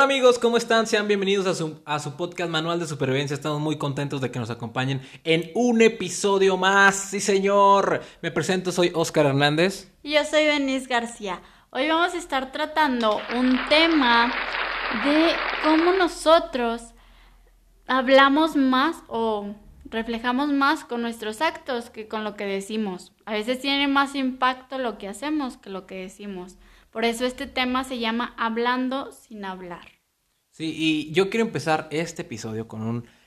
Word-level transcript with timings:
Hola 0.00 0.14
amigos, 0.14 0.38
¿cómo 0.38 0.56
están? 0.56 0.86
Sean 0.86 1.06
bienvenidos 1.08 1.46
a 1.84 1.98
su, 1.98 2.16
podcast 2.16 2.50
Manual 2.50 2.80
de 2.80 2.86
Supervivencia. 2.86 3.34
Estamos 3.34 3.60
muy 3.60 3.76
contentos 3.76 4.22
de 4.22 4.30
que 4.30 4.38
nos 4.38 4.48
acompañen 4.48 5.02
en 5.24 5.50
un 5.54 5.82
episodio 5.82 6.56
más. 6.56 6.94
Sí, 6.94 7.20
señor. 7.20 8.00
Me 8.22 8.30
presento, 8.30 8.72
soy 8.72 8.92
Oscar 8.94 9.26
Hernández. 9.26 9.92
Y 10.02 10.12
yo 10.12 10.24
soy 10.24 10.44
Denise 10.44 10.86
García. 10.86 11.42
Hoy 11.68 11.86
vamos 11.86 12.14
a 12.14 12.16
estar 12.16 12.50
tratando 12.50 13.20
un 13.36 13.58
tema 13.68 14.32
de 15.04 15.32
cómo 15.64 15.92
nosotros 15.92 16.94
hablamos 17.86 18.56
más 18.56 19.02
o 19.06 19.54
reflejamos 19.84 20.48
más 20.48 20.82
con 20.82 21.02
nuestros 21.02 21.42
actos 21.42 21.90
que 21.90 22.08
con 22.08 22.24
lo 22.24 22.36
que 22.36 22.46
decimos. 22.46 23.12
A 23.26 23.32
veces 23.32 23.60
tiene 23.60 23.86
más 23.86 24.14
impacto 24.14 24.78
lo 24.78 24.96
que 24.96 25.08
hacemos 25.08 25.58
que 25.58 25.68
lo 25.68 25.86
que 25.86 25.96
decimos. 25.96 26.56
Por 26.90 27.04
eso 27.04 27.24
este 27.24 27.46
tema 27.46 27.84
se 27.84 28.00
llama 28.00 28.34
Hablando 28.36 29.12
sin 29.12 29.44
hablar. 29.44 29.99
Sí, 30.60 30.74
y 30.76 31.12
yo 31.12 31.30
quiero 31.30 31.46
empezar 31.46 31.88
este 31.90 32.20
episodio 32.20 32.68
con 32.68 32.82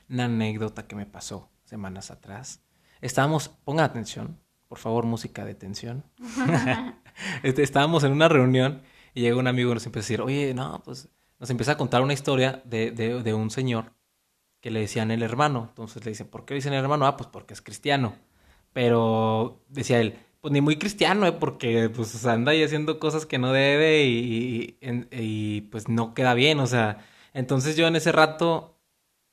una 0.07 0.25
anécdota 0.25 0.85
que 0.85 0.95
me 0.95 1.07
pasó 1.07 1.49
semanas 1.63 2.11
atrás. 2.11 2.61
Estábamos, 3.01 3.47
pongan 3.47 3.85
atención, 3.85 4.39
por 4.67 4.77
favor, 4.77 5.07
música 5.07 5.43
de 5.43 5.55
tensión. 5.55 6.03
Este, 7.41 7.63
estábamos 7.63 8.03
en 8.03 8.11
una 8.11 8.29
reunión 8.29 8.83
y 9.15 9.21
llega 9.21 9.37
un 9.37 9.47
amigo 9.47 9.71
y 9.71 9.73
nos 9.73 9.85
empieza 9.87 10.05
a 10.05 10.07
decir, 10.07 10.21
oye, 10.21 10.53
no, 10.53 10.81
pues 10.85 11.09
nos 11.39 11.49
empieza 11.49 11.71
a 11.71 11.77
contar 11.77 12.03
una 12.03 12.13
historia 12.13 12.61
de, 12.65 12.91
de, 12.91 13.23
de 13.23 13.33
un 13.33 13.49
señor 13.49 13.93
que 14.61 14.69
le 14.69 14.81
decían 14.81 15.09
el 15.09 15.23
hermano. 15.23 15.65
Entonces 15.69 16.05
le 16.05 16.11
dicen, 16.11 16.27
¿por 16.27 16.45
qué 16.45 16.53
le 16.53 16.57
dicen 16.57 16.73
el 16.73 16.83
hermano? 16.83 17.07
Ah, 17.07 17.17
pues 17.17 17.29
porque 17.29 17.55
es 17.55 17.63
cristiano. 17.63 18.15
Pero 18.73 19.63
decía 19.69 19.99
él, 19.99 20.19
pues 20.41 20.51
ni 20.51 20.61
muy 20.61 20.75
cristiano, 20.77 21.25
¿eh? 21.25 21.31
porque 21.31 21.89
pues 21.89 22.23
anda 22.27 22.51
ahí 22.51 22.61
haciendo 22.63 22.99
cosas 22.99 23.25
que 23.25 23.39
no 23.39 23.53
debe 23.53 24.03
y, 24.05 24.77
y, 25.11 25.61
pues 25.71 25.87
no 25.87 26.13
queda 26.13 26.35
bien, 26.35 26.59
o 26.59 26.67
sea, 26.67 26.99
entonces 27.33 27.75
yo 27.75 27.87
en 27.87 27.95
ese 27.95 28.11
rato, 28.11 28.79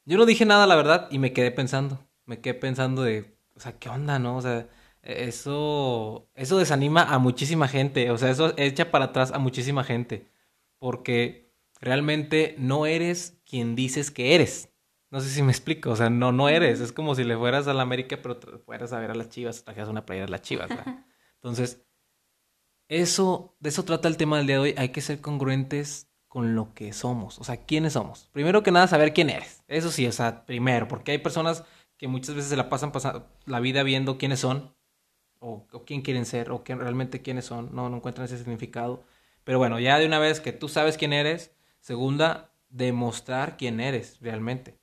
yo 0.04 0.18
no 0.18 0.26
dije 0.26 0.44
nada, 0.44 0.66
la 0.66 0.76
verdad, 0.76 1.08
y 1.10 1.18
me 1.18 1.32
quedé 1.32 1.50
pensando, 1.50 2.06
me 2.24 2.40
quedé 2.40 2.54
pensando 2.54 3.02
de, 3.02 3.36
o 3.54 3.60
sea, 3.60 3.78
¿qué 3.78 3.88
onda, 3.88 4.18
no? 4.18 4.36
O 4.36 4.42
sea, 4.42 4.68
eso, 5.02 6.28
eso 6.34 6.58
desanima 6.58 7.02
a 7.02 7.18
muchísima 7.18 7.68
gente, 7.68 8.10
o 8.10 8.18
sea, 8.18 8.30
eso 8.30 8.54
echa 8.56 8.90
para 8.90 9.06
atrás 9.06 9.32
a 9.32 9.38
muchísima 9.38 9.84
gente, 9.84 10.30
porque 10.78 11.52
realmente 11.80 12.54
no 12.58 12.86
eres 12.86 13.40
quien 13.44 13.74
dices 13.74 14.10
que 14.10 14.34
eres. 14.34 14.68
No 15.10 15.20
sé 15.20 15.28
si 15.28 15.42
me 15.42 15.50
explico, 15.50 15.90
o 15.90 15.96
sea, 15.96 16.08
no, 16.08 16.30
no 16.30 16.48
eres. 16.48 16.80
Es 16.80 16.92
como 16.92 17.16
si 17.16 17.24
le 17.24 17.36
fueras 17.36 17.66
a 17.66 17.74
la 17.74 17.82
América, 17.82 18.20
pero 18.22 18.38
fueras 18.64 18.92
a 18.92 19.00
ver 19.00 19.10
a 19.10 19.14
las 19.14 19.28
chivas, 19.28 19.64
trajeras 19.64 19.88
una 19.88 20.06
playera 20.06 20.26
de 20.26 20.30
las 20.30 20.42
chivas. 20.42 20.68
¿verdad? 20.68 21.04
Entonces, 21.34 21.84
eso, 22.88 23.56
de 23.58 23.70
eso 23.70 23.84
trata 23.84 24.06
el 24.06 24.16
tema 24.16 24.38
del 24.38 24.46
día 24.46 24.56
de 24.56 24.62
hoy. 24.62 24.74
Hay 24.76 24.90
que 24.90 25.00
ser 25.00 25.20
congruentes 25.20 26.09
con 26.30 26.54
lo 26.54 26.74
que 26.74 26.92
somos. 26.92 27.40
O 27.40 27.44
sea, 27.44 27.56
¿quiénes 27.56 27.94
somos? 27.94 28.28
Primero 28.32 28.62
que 28.62 28.70
nada, 28.70 28.86
saber 28.86 29.12
quién 29.12 29.30
eres. 29.30 29.64
Eso 29.66 29.90
sí, 29.90 30.06
o 30.06 30.12
sea, 30.12 30.46
primero, 30.46 30.86
porque 30.86 31.10
hay 31.10 31.18
personas 31.18 31.64
que 31.96 32.06
muchas 32.06 32.36
veces 32.36 32.50
se 32.50 32.56
la 32.56 32.68
pasan 32.68 32.92
pasando 32.92 33.26
la 33.46 33.58
vida 33.58 33.82
viendo 33.82 34.16
quiénes 34.16 34.38
son, 34.38 34.72
o, 35.40 35.66
o 35.72 35.84
quién 35.84 36.02
quieren 36.02 36.24
ser, 36.24 36.52
o 36.52 36.62
realmente 36.64 37.20
quiénes 37.20 37.46
son. 37.46 37.74
No, 37.74 37.88
no 37.90 37.96
encuentran 37.96 38.26
ese 38.26 38.38
significado. 38.38 39.02
Pero 39.42 39.58
bueno, 39.58 39.80
ya 39.80 39.98
de 39.98 40.06
una 40.06 40.20
vez 40.20 40.38
que 40.38 40.52
tú 40.52 40.68
sabes 40.68 40.96
quién 40.96 41.12
eres, 41.12 41.52
segunda, 41.80 42.52
demostrar 42.68 43.56
quién 43.56 43.80
eres 43.80 44.20
realmente. 44.20 44.78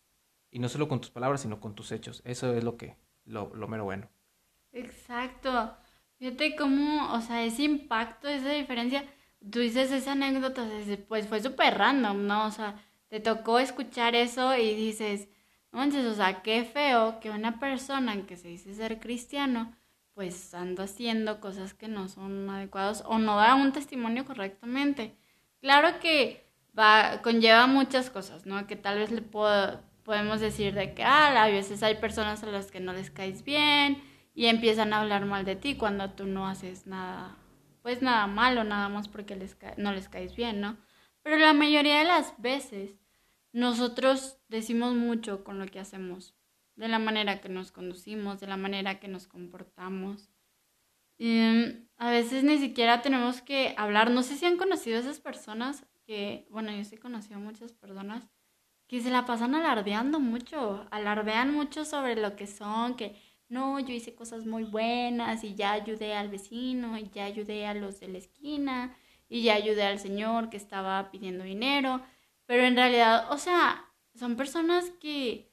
Y 0.52 0.60
no 0.60 0.68
solo 0.68 0.90
con 0.90 1.00
tus 1.00 1.12
palabras, 1.12 1.40
sino 1.40 1.62
con 1.62 1.76
tus 1.76 1.94
hechos. 1.94 2.22
Eso 2.26 2.54
es 2.56 2.66
lo 2.66 2.76
que, 2.76 2.98
lo, 3.24 3.56
lo 3.56 3.70
mero 3.70 3.86
bueno. 3.86 4.10
Exacto. 4.74 5.78
Fíjate 6.20 6.58
cómo, 6.58 7.14
o 7.14 7.22
sea, 7.22 7.46
ese 7.46 7.64
impacto, 7.64 8.28
esa 8.28 8.50
diferencia, 8.50 9.06
tú 9.52 9.60
dices 9.60 9.92
esa 9.92 10.14
anécdota, 10.14 10.66
pues 11.08 11.28
fue 11.28 11.42
súper 11.42 11.78
random, 11.78 12.28
¿no? 12.28 12.46
O 12.48 12.52
sea, 12.52 12.76
te 13.10 13.20
tocó 13.20 13.60
escuchar 13.60 14.16
eso 14.16 14.56
y 14.56 14.76
dices, 14.76 15.28
no 15.72 15.80
manches, 15.80 16.06
o 16.06 16.14
sea, 16.14 16.42
qué 16.42 16.64
feo 16.64 17.20
que 17.20 17.30
una 17.30 17.60
persona 17.60 18.26
que 18.26 18.36
se 18.36 18.50
dice 18.50 18.74
ser 18.74 19.00
cristiano, 19.00 19.76
pues 20.14 20.54
anda 20.54 20.86
haciendo 20.86 21.40
cosas 21.40 21.74
que 21.74 21.88
no 21.88 22.08
son 22.10 22.50
adecuadas 22.50 23.04
o 23.06 23.20
no 23.20 23.38
da 23.38 23.56
un 23.56 23.72
testimonio 23.72 24.26
correctamente. 24.26 25.16
Claro 25.62 26.00
que 26.00 26.48
va, 26.78 27.22
conlleva 27.22 27.68
muchas 27.68 28.10
cosas, 28.10 28.46
¿no? 28.46 28.66
Que 28.68 28.76
tal 28.76 28.98
vez 28.98 29.12
le 29.12 29.22
puedo, 29.22 29.82
podemos 30.04 30.40
decir 30.40 30.74
de 30.74 30.94
que, 30.94 31.04
ah, 31.04 31.44
a 31.44 31.48
veces 31.50 31.84
hay 31.84 31.96
personas 31.96 32.44
a 32.44 32.48
las 32.48 32.72
que 32.72 32.80
no 32.80 32.94
les 32.94 33.12
caes 33.12 33.44
bien 33.44 34.02
y 34.34 34.48
empiezan 34.48 34.94
a 34.94 35.02
hablar 35.02 35.26
mal 35.26 35.46
de 35.46 35.56
ti 35.56 35.76
cuando 35.76 36.10
tú 36.12 36.26
no 36.26 36.48
haces 36.48 36.88
nada, 36.88 37.38
pues 37.88 38.02
nada 38.02 38.28
malo, 38.28 38.66
nada 38.66 38.90
más 38.90 39.08
porque 39.08 39.38
les 39.38 39.56
no 39.78 39.94
les 39.94 40.10
caes 40.10 40.36
bien, 40.36 40.60
¿no? 40.60 40.76
Pero 41.24 41.38
la 41.38 41.54
mayoría 41.54 42.00
de 42.00 42.04
las 42.04 42.34
veces 42.38 43.00
nosotros 43.54 44.40
decimos 44.50 44.94
mucho 44.94 45.46
con 45.46 45.58
lo 45.58 45.68
que 45.68 45.80
hacemos, 45.80 46.36
de 46.76 46.90
la 46.90 47.00
manera 47.00 47.40
que 47.40 47.48
nos 47.48 47.72
conducimos, 47.72 48.42
de 48.42 48.48
la 48.48 48.58
manera 48.58 49.00
que 49.00 49.08
nos 49.08 49.26
comportamos. 49.26 50.30
Y, 51.18 51.40
a 51.96 52.12
veces 52.12 52.44
ni 52.44 52.58
siquiera 52.58 53.02
tenemos 53.02 53.42
que 53.42 53.74
hablar, 53.78 54.12
no 54.12 54.22
sé 54.22 54.36
si 54.36 54.46
han 54.46 54.58
conocido 54.58 55.00
esas 55.00 55.22
personas 55.22 55.86
que, 56.04 56.46
bueno, 56.50 56.74
yo 56.74 56.84
sí 56.84 56.96
he 56.96 57.00
conocido 57.00 57.38
a 57.38 57.40
muchas 57.40 57.72
personas 57.72 58.28
que 58.88 59.00
se 59.00 59.12
la 59.12 59.26
pasan 59.26 59.56
alardeando 59.56 60.20
mucho, 60.20 60.86
alardean 60.92 61.54
mucho 61.54 61.86
sobre 61.86 62.18
lo 62.18 62.36
que 62.36 62.48
son, 62.48 62.98
que 62.98 63.16
no, 63.50 63.80
yo 63.80 63.94
hice 63.94 64.16
cosas 64.16 64.46
muy 64.46 64.64
buenas 64.64 65.44
y 65.44 65.56
ya 65.56 65.72
ayudé 65.74 66.14
al 66.14 66.30
vecino 66.30 66.98
y 66.98 67.10
ya 67.10 67.26
ayudé 67.26 67.66
a 67.66 67.74
los 67.74 68.00
de 68.00 68.08
la 68.10 68.18
esquina 68.18 68.96
y 69.30 69.44
ya 69.44 69.56
ayudé 69.56 69.84
al 69.84 70.00
señor 70.00 70.50
que 70.50 70.58
estaba 70.58 71.12
pidiendo 71.12 71.44
dinero, 71.44 72.02
pero 72.46 72.64
en 72.64 72.76
realidad, 72.76 73.32
o 73.32 73.38
sea, 73.38 73.86
son 74.16 74.36
personas 74.36 74.86
que 75.02 75.52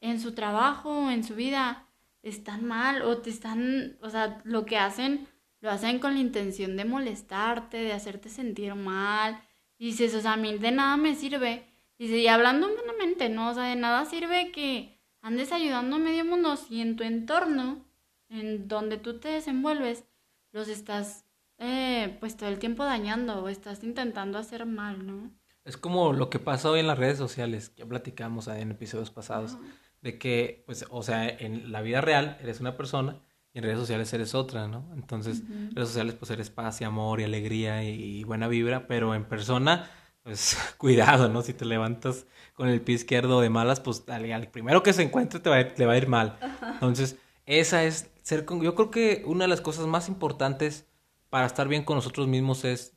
en 0.00 0.20
su 0.20 0.34
trabajo, 0.34 1.10
en 1.10 1.24
su 1.24 1.34
vida, 1.34 1.86
están 2.22 2.64
mal 2.64 3.02
o 3.02 3.18
te 3.18 3.30
están, 3.30 3.98
o 4.00 4.10
sea, 4.10 4.40
lo 4.44 4.64
que 4.64 4.78
hacen, 4.78 5.28
lo 5.60 5.70
hacen 5.70 5.98
con 5.98 6.14
la 6.14 6.20
intención 6.20 6.76
de 6.76 6.84
molestarte, 6.84 7.78
de 7.78 7.92
hacerte 7.92 8.28
sentir 8.30 8.74
mal. 8.74 9.40
Y 9.78 9.86
dices, 9.86 10.14
o 10.14 10.20
sea, 10.20 10.34
a 10.34 10.36
mí 10.36 10.56
de 10.58 10.72
nada 10.72 10.96
me 10.96 11.14
sirve 11.14 11.66
Dice, 11.98 12.18
y 12.18 12.26
hablando 12.26 12.68
humanamente, 12.68 13.28
¿no? 13.28 13.50
O 13.50 13.54
sea, 13.54 13.64
de 13.64 13.76
nada 13.76 14.04
sirve 14.04 14.50
que 14.50 14.93
andes 15.24 15.52
ayudando 15.52 15.96
a 15.96 15.98
medio 15.98 16.24
mundo 16.24 16.54
si 16.56 16.82
en 16.82 16.96
tu 16.96 17.02
entorno, 17.02 17.82
en 18.28 18.68
donde 18.68 18.98
tú 18.98 19.18
te 19.18 19.28
desenvuelves, 19.28 20.04
los 20.52 20.68
estás, 20.68 21.24
eh, 21.56 22.18
pues 22.20 22.36
todo 22.36 22.50
el 22.50 22.58
tiempo 22.58 22.84
dañando 22.84 23.42
o 23.42 23.48
estás 23.48 23.82
intentando 23.82 24.36
hacer 24.36 24.66
mal, 24.66 25.06
¿no? 25.06 25.30
Es 25.64 25.78
como 25.78 26.12
lo 26.12 26.28
que 26.28 26.38
pasa 26.38 26.70
hoy 26.70 26.80
en 26.80 26.86
las 26.86 26.98
redes 26.98 27.16
sociales, 27.16 27.70
que 27.70 27.86
platicamos 27.86 28.48
en 28.48 28.72
episodios 28.72 29.10
pasados, 29.10 29.56
de 30.02 30.18
que, 30.18 30.62
pues, 30.66 30.84
o 30.90 31.02
sea, 31.02 31.26
en 31.26 31.72
la 31.72 31.80
vida 31.80 32.02
real 32.02 32.36
eres 32.42 32.60
una 32.60 32.76
persona 32.76 33.18
y 33.54 33.58
en 33.58 33.64
redes 33.64 33.78
sociales 33.78 34.12
eres 34.12 34.34
otra, 34.34 34.68
¿no? 34.68 34.90
Entonces, 34.94 35.40
en 35.40 35.74
redes 35.74 35.88
sociales, 35.88 36.16
pues, 36.16 36.30
eres 36.32 36.50
paz 36.50 36.82
y 36.82 36.84
amor 36.84 37.20
y 37.20 37.24
alegría 37.24 37.82
y 37.82 38.24
buena 38.24 38.46
vibra, 38.46 38.86
pero 38.86 39.14
en 39.14 39.24
persona 39.24 39.88
pues 40.24 40.56
cuidado, 40.78 41.28
¿no? 41.28 41.42
Si 41.42 41.54
te 41.54 41.64
levantas 41.64 42.26
con 42.54 42.68
el 42.68 42.80
pie 42.80 42.96
izquierdo 42.96 43.40
de 43.40 43.50
malas, 43.50 43.78
pues 43.78 44.02
al, 44.08 44.48
primero 44.48 44.82
que 44.82 44.92
se 44.92 45.02
encuentre 45.02 45.38
te 45.38 45.50
va, 45.50 45.60
le 45.60 45.86
va 45.86 45.92
a 45.92 45.96
ir 45.96 46.08
mal. 46.08 46.38
Entonces, 46.72 47.16
esa 47.46 47.84
es 47.84 48.10
ser 48.22 48.44
con... 48.44 48.60
Yo 48.60 48.74
creo 48.74 48.90
que 48.90 49.22
una 49.26 49.44
de 49.44 49.48
las 49.48 49.60
cosas 49.60 49.86
más 49.86 50.08
importantes 50.08 50.88
para 51.30 51.46
estar 51.46 51.68
bien 51.68 51.84
con 51.84 51.96
nosotros 51.96 52.26
mismos 52.26 52.64
es 52.64 52.96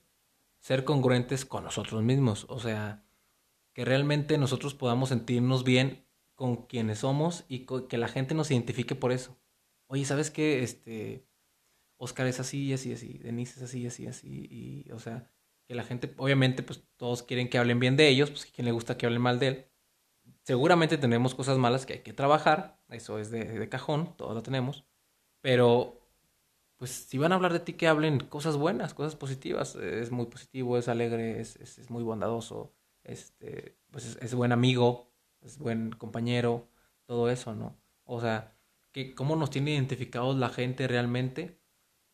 ser 0.60 0.84
congruentes 0.84 1.46
con 1.46 1.64
nosotros 1.64 2.02
mismos. 2.02 2.46
O 2.50 2.60
sea, 2.60 3.04
que 3.74 3.86
realmente 3.86 4.38
nosotros 4.38 4.74
podamos 4.74 5.10
sentirnos 5.10 5.64
bien 5.64 6.08
con 6.36 6.68
quienes 6.68 7.00
somos 7.00 7.46
y 7.48 7.66
que 7.66 7.98
la 7.98 8.08
gente 8.08 8.36
nos 8.36 8.52
identifique 8.52 8.96
por 8.96 9.12
eso. 9.12 9.38
Oye, 9.88 10.06
¿sabes 10.06 10.30
qué? 10.30 10.64
Este, 10.64 11.28
Oscar 11.98 12.28
es 12.28 12.40
así, 12.40 12.66
y 12.66 12.74
así, 12.74 12.94
así, 12.94 13.18
Denise 13.18 13.58
es 13.58 13.64
así, 13.64 13.88
así, 13.88 14.08
así, 14.08 14.28
y, 14.28 14.92
o 14.92 15.00
sea, 15.00 15.32
que 15.68 15.76
la 15.76 15.84
gente, 15.84 16.14
obviamente, 16.18 16.64
pues 16.64 16.84
todos 16.96 17.24
quieren 17.24 17.50
que 17.50 17.58
hablen 17.58 17.80
bien 17.80 17.98
de 17.98 18.08
ellos, 18.08 18.30
pues 18.32 18.46
quien 18.46 18.66
le 18.66 18.72
gusta 18.72 18.98
que 18.98 19.06
hablen 19.06 19.22
mal 19.22 19.40
de 19.40 19.48
él. 19.48 19.66
Seguramente 20.44 20.98
tenemos 20.98 21.36
cosas 21.36 21.58
malas 21.58 21.86
que 21.86 21.94
hay 21.94 22.00
que 22.00 22.14
trabajar, 22.14 22.80
eso 22.90 23.20
es 23.20 23.32
de, 23.32 23.68
cajón, 23.70 24.16
todos 24.16 24.34
lo 24.34 24.44
tenemos, 24.44 24.86
pero 25.42 26.00
pues 26.78 26.92
si 26.92 27.18
van 27.18 27.32
a 27.34 27.36
hablar 27.36 27.54
de 27.54 27.60
ti, 27.60 27.74
que 27.74 27.88
hablen 27.88 28.20
cosas 28.20 28.56
buenas, 28.56 28.94
cosas 28.94 29.16
positivas, 29.16 29.76
es 29.76 30.12
muy 30.12 30.28
positivo, 30.28 30.78
es 30.78 30.88
alegre, 30.88 31.42
es, 31.42 31.58
es, 31.58 31.90
muy 31.90 32.04
bondadoso, 32.04 32.74
este, 33.04 33.78
pues 33.92 34.06
es, 34.06 34.18
es, 34.22 34.36
buen 34.36 34.52
amigo, 34.52 35.12
es 35.42 35.58
buen 35.58 35.92
compañero, 35.92 36.70
todo 37.06 37.30
eso, 37.30 37.56
¿no? 37.56 37.78
O 38.06 38.22
sea, 38.22 38.56
que 38.92 39.16
cómo 39.16 39.36
nos 39.36 39.50
tiene 39.50 39.74
identificados 39.74 40.38
la 40.38 40.50
gente 40.50 40.88
realmente 40.88 41.60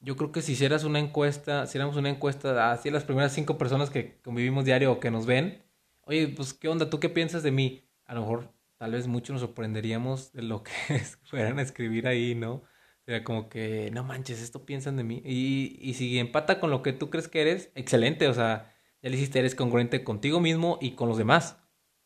yo 0.04 0.18
creo 0.18 0.32
que 0.32 0.42
si 0.42 0.52
hicieras 0.52 0.84
una 0.84 1.00
encuesta, 1.00 1.66
si 1.66 1.72
hiciéramos 1.72 1.96
una 1.96 2.10
encuesta 2.10 2.72
así 2.72 2.92
las 2.92 3.06
primeras 3.06 3.32
cinco 3.34 3.58
personas 3.58 3.90
que 3.90 4.20
convivimos 4.22 4.66
diario 4.66 4.92
o 4.92 5.00
que 5.00 5.10
nos 5.12 5.26
ven, 5.26 5.64
oye, 6.02 6.28
pues, 6.28 6.54
¿qué 6.54 6.68
onda? 6.68 6.90
¿Tú 6.90 7.00
qué 7.00 7.10
piensas 7.10 7.42
de 7.42 7.52
mí? 7.52 7.90
A 8.06 8.14
lo 8.14 8.22
mejor, 8.22 8.54
tal 8.78 8.92
vez 8.92 9.08
mucho 9.08 9.32
nos 9.32 9.42
sorprenderíamos 9.42 10.34
de 10.34 10.44
lo 10.44 10.62
que 10.64 10.72
fueran 11.24 11.58
a 11.58 11.62
escribir 11.62 12.08
ahí, 12.08 12.36
¿no? 12.36 12.64
Sería 13.06 13.24
como 13.24 13.50
que, 13.50 13.92
no 13.94 14.04
manches, 14.04 14.42
esto 14.42 14.66
piensan 14.66 14.98
de 14.98 15.04
mí. 15.06 15.22
Y, 15.26 15.78
y 15.82 15.94
si 15.94 16.20
empata 16.20 16.60
con 16.60 16.70
lo 16.70 16.82
que 16.82 16.94
tú 16.94 17.10
crees 17.10 17.30
que 17.30 17.42
eres, 17.42 17.72
excelente, 17.76 18.28
o 18.28 18.34
sea, 18.34 18.74
ya 19.02 19.10
le 19.10 19.16
hiciste, 19.16 19.40
eres 19.40 19.56
congruente 19.56 20.04
contigo 20.04 20.42
mismo 20.42 20.78
y 20.82 20.92
con 20.96 21.08
los 21.08 21.18
demás, 21.18 21.58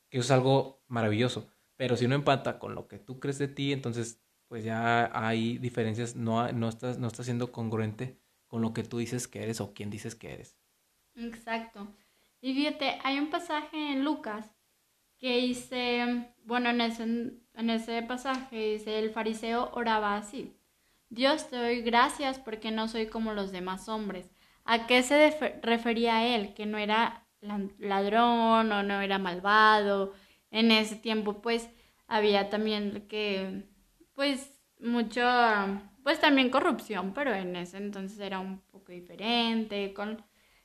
que 0.10 0.20
eso 0.20 0.26
es 0.26 0.32
algo 0.32 0.84
maravilloso. 0.88 1.50
Pero 1.78 1.98
si 1.98 2.08
no 2.08 2.16
empata 2.16 2.60
con 2.60 2.76
lo 2.76 2.88
que 2.88 3.00
tú 3.00 3.20
crees 3.20 3.40
de 3.40 3.48
ti, 3.48 3.74
entonces 3.74 4.22
pues 4.48 4.64
ya 4.64 5.10
hay 5.14 5.58
diferencias, 5.58 6.16
no, 6.16 6.52
no, 6.52 6.70
estás, 6.70 6.98
no 6.98 7.08
estás 7.08 7.26
siendo 7.26 7.52
congruente 7.52 8.18
con 8.48 8.62
lo 8.62 8.74
que 8.74 8.84
tú 8.84 8.98
dices 8.98 9.28
que 9.28 9.44
eres 9.44 9.62
o 9.62 9.74
quién 9.74 9.90
dices 9.90 10.16
que 10.16 10.34
eres. 10.34 10.58
Exacto. 11.16 11.88
Y 12.42 12.54
fíjate, 12.54 13.00
hay 13.04 13.20
un 13.20 13.30
pasaje 13.30 13.92
en 13.92 14.04
Lucas 14.04 14.52
que 15.18 15.38
dice, 15.38 16.32
bueno, 16.44 16.70
en 16.70 16.82
ese, 16.82 17.04
en 17.04 17.70
ese 17.70 18.02
pasaje 18.04 18.74
dice, 18.74 19.00
el 19.00 19.10
fariseo 19.10 19.72
oraba 19.74 20.16
así, 20.16 20.56
Dios 21.10 21.50
te 21.50 21.56
doy 21.56 21.82
gracias 21.82 22.40
porque 22.40 22.72
no 22.72 22.88
soy 22.88 23.08
como 23.08 23.34
los 23.34 23.52
demás 23.52 23.90
hombres. 23.90 24.30
¿A 24.66 24.88
qué 24.88 25.02
se 25.04 25.60
refería 25.62 26.36
él? 26.36 26.54
Que 26.54 26.66
no 26.66 26.78
era 26.78 27.26
ladrón 27.80 28.72
o 28.72 28.84
no 28.84 29.02
era 29.02 29.18
malvado. 29.18 30.14
En 30.52 30.72
ese 30.72 30.98
tiempo 30.98 31.42
pues 31.42 31.70
había 32.08 32.50
también 32.50 33.08
que 33.08 33.64
pues 34.18 34.52
mucho 34.80 35.22
pues 36.02 36.20
también 36.20 36.50
corrupción, 36.50 37.14
pero 37.14 37.36
en 37.36 37.56
ese 37.56 37.78
entonces 37.78 38.20
era 38.20 38.40
un 38.40 38.62
poco 38.72 38.92
diferente 38.92 39.94
con 39.94 40.24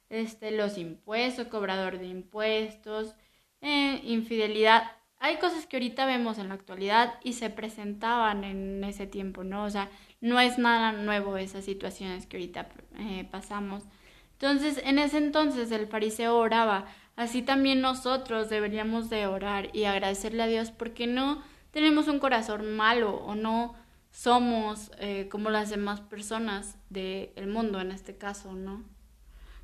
este 0.08 0.52
los 0.52 0.78
impuestos, 0.78 1.49
cobrador 1.49 1.99
de 1.99 2.06
impuestos, 2.06 3.14
eh, 3.60 4.00
infidelidad. 4.04 4.84
Hay 5.19 5.37
cosas 5.37 5.66
que 5.66 5.76
ahorita 5.76 6.06
vemos 6.06 6.38
en 6.38 6.49
la 6.49 6.54
actualidad 6.54 7.14
y 7.22 7.34
se 7.34 7.50
presentaban 7.50 8.43
en 8.44 8.82
ese 8.84 9.06
tiempo, 9.06 9.44
¿no? 9.44 9.64
O 9.64 9.70
sea, 9.70 9.90
no 10.22 10.40
es 10.40 10.56
nada 10.56 10.93
nuevo 10.93 11.37
esas 11.37 11.66
situaciones 11.66 12.26
que 12.26 12.38
ahorita 12.38 12.70
eh, 12.98 13.28
pasamos. 13.31 13.84
Entonces, 14.32 14.81
en 14.82 14.98
ese 14.98 15.19
entonces 15.19 15.70
el 15.72 15.88
fariseo 15.88 16.38
oraba, 16.38 16.87
así 17.16 17.43
también 17.43 17.82
nosotros 17.82 18.48
deberíamos 18.48 19.10
de 19.10 19.26
orar 19.26 19.69
y 19.75 19.84
agradecerle 19.84 20.43
a 20.43 20.46
Dios 20.46 20.70
porque 20.70 21.06
no 21.06 21.43
tenemos 21.72 22.06
un 22.06 22.20
corazón 22.20 22.76
malo 22.76 23.16
o 23.16 23.34
no 23.34 23.74
somos 24.12 24.92
eh, 24.98 25.28
como 25.30 25.50
las 25.50 25.70
demás 25.70 26.00
personas 26.00 26.78
del 26.90 27.46
mundo 27.48 27.80
en 27.80 27.90
este 27.90 28.16
caso, 28.16 28.52
¿no? 28.52 28.84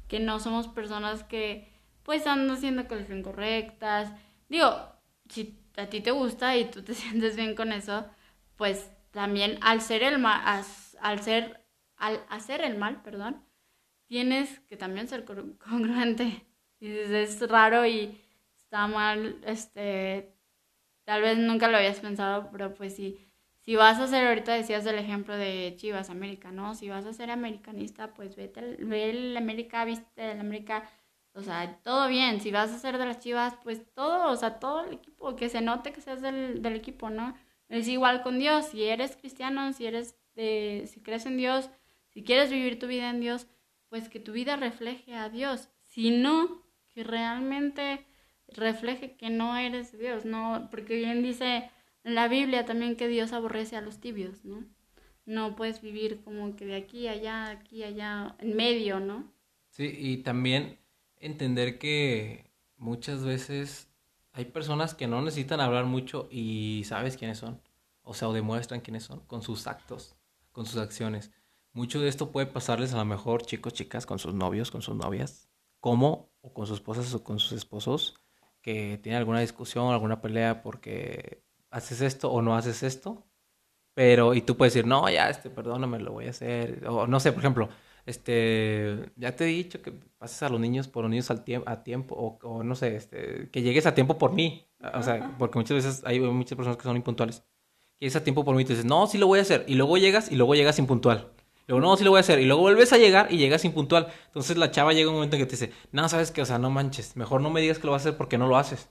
Que 0.09 0.19
no 0.19 0.41
somos 0.41 0.69
personas 0.69 1.23
que 1.23 1.71
pues 2.03 2.27
andan 2.27 2.57
haciendo 2.57 2.89
cosas 2.89 3.11
incorrectas. 3.11 4.11
Digo, 4.49 4.75
si 5.29 5.61
a 5.77 5.87
ti 5.87 6.01
te 6.01 6.11
gusta 6.11 6.57
y 6.57 6.71
tú 6.71 6.83
te 6.83 6.95
sientes 6.95 7.37
bien 7.37 7.55
con 7.55 7.73
eso, 7.73 8.07
pues 8.57 8.91
también 9.11 9.59
al 9.61 9.83
ser 9.83 10.03
el 10.03 10.19
mal, 10.19 10.65
al 11.01 11.21
ser, 11.21 11.67
al 11.97 12.25
hacer 12.31 12.63
el 12.63 12.79
mal, 12.79 13.03
perdón, 13.03 13.45
tienes 14.07 14.61
que 14.61 14.79
también 14.79 15.09
ser 15.09 15.25
congruente. 15.59 16.47
es 16.81 17.47
raro 17.49 17.87
y 17.87 18.19
está 18.57 18.87
mal, 18.87 19.41
este, 19.45 20.38
tal 21.09 21.23
vez 21.23 21.39
nunca 21.39 21.69
lo 21.69 21.79
habías 21.79 22.01
pensado, 22.01 22.51
pero 22.53 22.75
pues 22.75 22.95
si 22.95 23.17
vas 23.75 23.99
a 23.99 24.07
ser, 24.07 24.27
ahorita 24.27 24.53
decías 24.53 24.85
el 24.85 24.99
ejemplo 24.99 25.35
de 25.39 25.73
Chivas 25.79 26.11
América, 26.11 26.53
¿no? 26.53 26.75
Si 26.75 26.91
vas 26.91 27.07
a 27.07 27.15
ser 27.15 27.31
americanista, 27.31 28.13
pues 28.13 28.37
vete, 28.37 28.77
ve 28.79 29.09
el 29.09 29.35
América, 29.35 29.87
viste 29.87 30.33
el 30.33 30.39
América, 30.39 30.87
o 31.33 31.41
sea, 31.41 31.81
todo 31.83 32.09
bien. 32.09 32.43
Si 32.43 32.51
vas 32.51 32.71
a 32.73 32.79
ser 32.79 32.99
de 32.99 33.07
las 33.07 33.21
Chivas, 33.21 33.55
pues 33.63 33.91
todo, 33.95 34.31
o 34.31 34.37
sea, 34.37 34.59
todo 34.59 34.85
el 34.85 34.93
equipo, 34.93 35.35
que 35.35 35.49
se 35.49 35.63
note 35.63 35.93
que 35.93 36.03
seas 36.03 36.21
del, 36.21 36.61
del 36.61 36.77
equipo, 36.77 37.09
¿no? 37.09 37.35
Es 37.71 37.89
igual 37.89 38.23
con 38.23 38.39
Dios, 38.39 38.67
si 38.67 38.85
eres 38.85 39.17
cristiano, 39.17 39.73
si 39.73 39.87
eres 39.87 40.15
de, 40.35 40.85
si 40.93 41.01
crees 41.01 41.25
en 41.25 41.39
Dios, 41.39 41.71
si 42.11 42.23
quieres 42.23 42.51
vivir 42.51 42.79
tu 42.79 42.87
vida 42.87 43.09
en 43.09 43.21
Dios, 43.21 43.47
pues 43.89 44.11
que 44.11 44.21
tu 44.21 44.33
vida 44.33 44.57
refleje 44.57 45.15
a 45.15 45.31
Dios, 45.31 45.71
sino 45.87 46.67
que 46.91 47.03
realmente 47.03 48.05
refleje 48.49 49.17
que 49.17 49.31
no 49.31 49.57
eres 49.57 49.97
Dios, 49.99 50.25
¿no? 50.25 50.69
Porque 50.71 50.97
bien 50.97 51.23
dice 51.23 51.71
la 52.03 52.29
Biblia 52.29 52.65
también 52.65 52.97
que 52.97 53.09
Dios 53.09 53.33
aborrece 53.33 53.77
a 53.77 53.81
los 53.81 53.99
tibios, 53.99 54.45
¿no? 54.45 54.65
No 55.27 55.57
puedes 55.57 55.83
vivir 55.83 56.23
como 56.23 56.57
que 56.57 56.65
de 56.65 56.77
aquí 56.77 57.07
allá, 57.09 57.51
aquí 57.51 57.85
allá, 57.85 58.35
en 58.39 58.57
medio, 58.57 59.01
¿no? 59.01 59.31
Sí, 59.71 59.95
y 59.97 60.19
también 60.19 60.79
entender 61.19 61.79
que 61.79 62.51
muchas 62.77 63.25
veces 63.25 63.89
hay 64.33 64.47
personas 64.47 64.95
que 64.95 65.07
no 65.07 65.21
necesitan 65.21 65.61
hablar 65.61 65.85
mucho 65.85 66.29
y 66.31 66.83
sabes 66.87 67.17
quiénes 67.17 67.39
son, 67.39 67.61
o 68.03 68.15
sea, 68.15 68.29
o 68.29 68.33
demuestran 68.33 68.81
quiénes 68.81 69.05
son 69.05 69.21
con 69.21 69.43
sus 69.43 69.67
actos, 69.67 70.17
con 70.53 70.65
sus 70.65 70.79
acciones. 70.79 71.31
Mucho 71.73 72.01
de 72.01 72.09
esto 72.09 72.33
puede 72.33 72.47
pasarles 72.47 72.95
a 72.95 72.97
lo 72.97 73.05
mejor 73.05 73.43
chicos, 73.43 73.75
chicas, 73.75 74.07
con 74.07 74.19
sus 74.19 74.35
novios, 74.35 74.71
con 74.71 74.81
sus 74.81 74.97
novias, 74.97 75.49
como 75.81 76.31
o 76.41 76.55
con 76.55 76.67
sus 76.67 76.79
esposas 76.79 77.13
o 77.15 77.23
con 77.23 77.39
sus 77.39 77.53
esposos, 77.53 78.15
que 78.69 78.99
tienen 78.99 79.19
alguna 79.19 79.41
discusión, 79.41 79.91
alguna 79.91 80.21
pelea 80.21 80.63
porque 80.63 81.43
haces 81.71 82.03
esto 82.03 82.31
o 82.31 82.43
no 82.43 82.55
haces 82.55 82.83
esto. 82.83 83.27
Pero, 83.95 84.35
y 84.35 84.43
tú 84.43 84.59
puedes 84.59 84.75
decir, 84.75 84.87
no, 84.87 85.09
ya, 85.09 85.31
este, 85.31 85.49
perdóname, 85.49 85.99
lo 86.01 86.13
voy 86.13 86.27
a 86.27 86.31
hacer. 86.31 86.87
O 86.87 87.07
no 87.07 87.19
sé, 87.19 87.33
por 87.33 87.41
ejemplo, 87.41 87.71
este, 88.05 89.11
ya 89.17 89.35
te 89.35 89.45
he 89.45 89.47
dicho 89.47 89.81
que 89.81 89.93
pases 90.19 90.43
a 90.43 90.51
los 90.51 90.61
niños 90.61 90.87
por 90.87 91.05
los 91.05 91.11
niños 91.11 91.31
al 91.31 91.43
a 91.65 91.83
tiempo, 91.83 92.15
o, 92.15 92.39
o, 92.47 92.63
no 92.63 92.75
sé, 92.75 92.95
este, 92.95 93.49
que 93.51 93.63
llegues 93.63 93.87
a 93.87 93.95
tiempo 93.95 94.19
por 94.19 94.35
mí. 94.35 94.69
O 94.95 95.03
sea, 95.03 95.35
porque 95.39 95.59
muchas 95.59 95.75
veces 95.75 96.03
hay 96.05 96.21
muchas 96.21 96.55
personas 96.55 96.77
que 96.77 96.83
son 96.83 96.97
impuntuales. 96.97 97.41
Que 97.99 98.05
llegues 98.05 98.17
a 98.17 98.25
tiempo 98.25 98.45
por 98.45 98.55
mí 98.55 98.63
y 98.63 98.65
tú 98.67 98.73
dices, 98.73 98.85
no, 98.85 99.07
sí 99.07 99.17
lo 99.17 99.29
voy 99.29 99.39
a 99.39 99.43
hacer. 99.43 99.65
Y 99.67 99.77
luego 99.77 99.97
llegas 99.97 100.31
y 100.31 100.37
luego 100.37 100.55
llegas 100.55 100.79
impuntual. 100.79 101.33
Luego, 101.69 101.83
no, 101.83 101.97
sí 101.97 102.03
lo 102.03 102.11
voy 102.11 102.19
a 102.19 102.21
hacer. 102.21 102.41
Y 102.41 102.47
luego 102.47 102.63
vuelves 102.63 102.93
a 102.95 102.99
llegar 102.99 103.31
y 103.31 103.37
llegas 103.37 103.65
impuntual. 103.65 104.09
Entonces 104.27 104.57
la 104.57 104.71
chava 104.71 104.95
llega 104.95 105.11
un 105.11 105.17
momento 105.17 105.37
en 105.37 105.43
que 105.43 105.47
te 105.47 105.53
dice, 105.53 105.73
no, 105.93 106.09
sabes 106.09 106.31
qué, 106.31 106.41
o 106.43 106.47
sea, 106.47 106.59
no 106.59 106.71
manches, 106.71 107.15
mejor 107.15 107.43
no 107.43 107.51
me 107.51 107.61
digas 107.61 107.79
que 107.79 107.87
lo 107.87 107.93
vas 107.93 108.05
a 108.05 108.09
hacer 108.09 108.17
porque 108.17 108.39
no 108.39 108.49
lo 108.49 108.57
haces. 108.57 108.89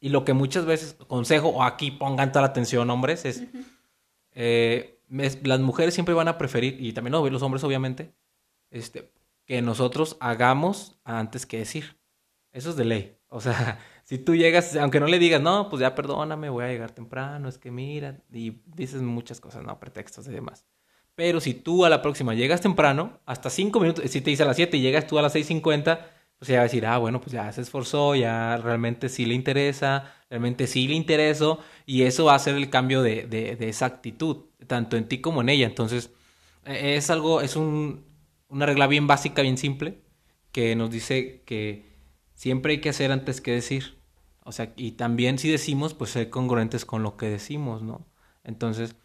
Y 0.00 0.10
lo 0.10 0.24
que 0.24 0.32
muchas 0.34 0.66
veces, 0.66 0.94
consejo, 1.06 1.48
o 1.48 1.62
aquí 1.62 1.92
pongan 1.92 2.32
toda 2.32 2.42
la 2.42 2.48
atención, 2.48 2.90
hombres, 2.90 3.24
es, 3.24 3.44
eh, 4.32 5.00
las 5.08 5.60
mujeres 5.60 5.94
siempre 5.94 6.14
van 6.14 6.28
a 6.28 6.36
preferir, 6.36 6.76
y 6.80 6.92
también 6.92 7.12
los 7.12 7.42
hombres 7.42 7.64
obviamente, 7.64 8.12
este, 8.70 9.12
que 9.46 9.62
nosotros 9.62 10.16
hagamos 10.20 10.98
antes 11.04 11.46
que 11.46 11.58
decir. 11.58 11.96
Eso 12.52 12.70
es 12.70 12.76
de 12.76 12.84
ley. 12.84 13.18
O 13.28 13.40
sea, 13.40 13.78
si 14.04 14.18
tú 14.18 14.34
llegas, 14.34 14.74
aunque 14.76 15.00
no 15.00 15.06
le 15.06 15.18
digas, 15.18 15.40
no, 15.40 15.68
pues 15.68 15.80
ya 15.80 15.94
perdóname, 15.94 16.50
voy 16.50 16.64
a 16.64 16.68
llegar 16.68 16.90
temprano, 16.90 17.48
es 17.48 17.56
que 17.56 17.70
mira, 17.70 18.20
y 18.32 18.62
dices 18.66 19.00
muchas 19.00 19.40
cosas, 19.40 19.62
no, 19.62 19.78
pretextos 19.78 20.26
y 20.26 20.32
demás. 20.32 20.66
Pero 21.16 21.40
si 21.40 21.54
tú 21.54 21.84
a 21.84 21.90
la 21.90 22.02
próxima 22.02 22.34
llegas 22.34 22.60
temprano, 22.60 23.20
hasta 23.26 23.50
cinco 23.50 23.80
minutos, 23.80 24.08
si 24.10 24.20
te 24.20 24.30
dice 24.30 24.44
a 24.44 24.46
las 24.46 24.56
7 24.56 24.76
y 24.76 24.82
llegas 24.82 25.06
tú 25.06 25.18
a 25.18 25.22
las 25.22 25.34
6.50, 25.34 25.98
pues 26.38 26.48
ya 26.48 26.56
va 26.56 26.60
a 26.60 26.64
decir, 26.64 26.86
ah, 26.86 26.98
bueno, 26.98 27.20
pues 27.20 27.32
ya 27.32 27.50
se 27.52 27.62
esforzó, 27.62 28.14
ya 28.14 28.58
realmente 28.58 29.08
sí 29.08 29.24
le 29.24 29.34
interesa, 29.34 30.14
realmente 30.28 30.66
sí 30.66 30.86
le 30.86 30.94
intereso, 30.94 31.58
y 31.86 32.02
eso 32.02 32.26
va 32.26 32.34
a 32.34 32.38
ser 32.38 32.56
el 32.56 32.68
cambio 32.70 33.02
de, 33.02 33.26
de, 33.26 33.68
esa 33.68 33.86
actitud, 33.86 34.44
tanto 34.66 34.98
en 34.98 35.08
ti 35.08 35.20
como 35.22 35.40
en 35.40 35.48
ella. 35.48 35.66
Entonces, 35.66 36.10
e, 36.66 36.96
es 36.96 37.10
algo, 37.10 37.40
es 37.40 37.56
un, 37.56 38.04
una 38.48 38.66
regla 38.66 38.86
bien 38.86 39.06
básica, 39.06 39.42
bien 39.42 39.56
simple, 39.58 40.02
que 40.52 40.76
nos 40.76 40.90
dice 40.90 41.42
que 41.46 41.86
siempre 42.34 42.74
hay 42.74 42.80
que 42.80 42.90
hacer 42.90 43.12
antes 43.12 43.40
que 43.40 43.52
decir. 43.52 43.98
O 44.44 44.52
sea, 44.52 44.74
y 44.76 44.92
también 44.92 45.38
si 45.38 45.50
decimos, 45.50 45.94
pues 45.94 46.10
ser 46.10 46.30
congruentes 46.30 46.84
con 46.84 47.02
lo 47.02 47.16
que 47.16 47.26
decimos, 47.28 47.82
¿no? 47.82 48.06
Entonces, 48.44 48.96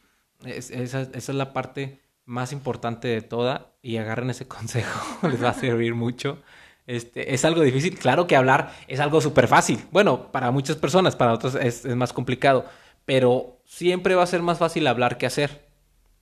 esa, 0.46 1.02
es 1.14 1.30
la 1.30 1.54
parte 1.54 2.01
más 2.26 2.54
importante 2.54 3.08
de 3.08 3.22
toda 3.22 3.74
y 3.82 3.98
agarren 3.98 4.30
ese 4.30 4.48
consejo, 4.50 5.28
les 5.28 5.44
va 5.44 5.50
a 5.50 5.54
servir 5.54 5.96
mucho. 5.96 6.42
Este, 6.88 7.34
es 7.34 7.46
algo 7.46 7.62
difícil, 7.62 7.98
claro 7.98 8.28
que 8.28 8.36
hablar 8.36 8.74
es 8.88 9.00
algo 9.00 9.22
súper 9.22 9.48
fácil. 9.48 9.80
Bueno, 9.92 10.32
para 10.32 10.52
muchas 10.52 10.76
personas, 10.76 11.16
para 11.16 11.34
otras 11.34 11.56
es, 11.56 11.86
es, 11.86 11.96
más 11.96 12.12
complicado, 12.12 12.66
pero 13.06 13.62
siempre 13.66 14.16
va 14.16 14.24
a 14.24 14.28
ser 14.28 14.42
más 14.42 14.58
fácil 14.58 14.88
hablar 14.88 15.18
que 15.18 15.26
hacer. 15.26 15.70